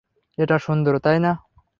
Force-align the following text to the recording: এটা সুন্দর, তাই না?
এটা 0.37 0.57
সুন্দর, 0.57 0.93
তাই 0.99 1.17
না? 1.19 1.31